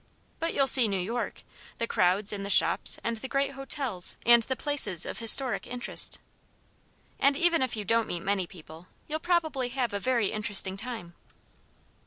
But 0.39 0.55
you'll 0.55 0.65
see 0.65 0.87
New 0.87 0.97
York 0.99 1.43
the 1.77 1.85
crowds 1.85 2.33
and 2.33 2.43
the 2.43 2.49
shops 2.49 2.97
and 3.03 3.17
the 3.17 3.27
great 3.27 3.51
hotels 3.51 4.17
and 4.25 4.41
the 4.41 4.55
places 4.55 5.05
of 5.05 5.19
historic 5.19 5.67
interest. 5.67 6.17
And 7.19 7.37
even 7.37 7.61
if 7.61 7.75
you 7.75 7.85
don't 7.85 8.07
meet 8.07 8.23
many 8.23 8.47
people, 8.47 8.87
you'll 9.07 9.19
probably 9.19 9.69
have 9.69 9.93
a 9.93 9.99
very 9.99 10.31
interesting 10.31 10.75
time." 10.75 11.13